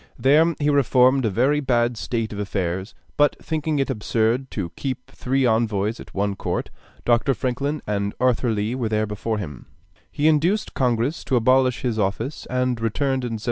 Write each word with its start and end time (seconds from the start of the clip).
There 0.17 0.55
he 0.59 0.71
reformed 0.71 1.25
a 1.25 1.29
very 1.29 1.59
bad 1.59 1.95
state 1.95 2.33
of 2.33 2.39
affairs; 2.39 2.95
but 3.17 3.35
thinking 3.39 3.77
it 3.77 3.91
absurd 3.91 4.49
to 4.49 4.71
keep 4.75 5.11
three 5.11 5.45
envoys 5.45 5.99
at 5.99 6.11
one 6.15 6.35
court 6.35 6.71
(Dr. 7.05 7.35
Franklin 7.35 7.83
and 7.85 8.15
Arthur 8.19 8.49
Lee 8.49 8.73
were 8.73 8.89
there 8.89 9.05
before 9.05 9.37
him), 9.37 9.67
he 10.11 10.27
induced 10.27 10.73
Congress 10.73 11.23
to 11.25 11.35
abolish 11.35 11.81
his 11.83 11.99
office, 11.99 12.47
and 12.49 12.81
returned 12.81 13.21
in 13.23 13.33
1779. 13.33 13.39